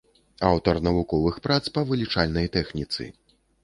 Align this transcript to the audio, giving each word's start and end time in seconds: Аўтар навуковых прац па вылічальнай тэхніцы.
Аўтар 0.51 0.79
навуковых 0.87 1.39
прац 1.45 1.61
па 1.79 1.87
вылічальнай 1.93 2.47
тэхніцы. 2.61 3.01